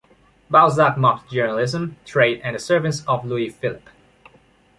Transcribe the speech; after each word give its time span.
Balzac 0.49 0.97
mocked 0.97 1.29
journalism, 1.31 1.95
trade 2.05 2.41
and 2.43 2.55
the 2.55 2.59
servants 2.59 3.03
of 3.07 3.23
Louis-Philippe. 3.23 3.91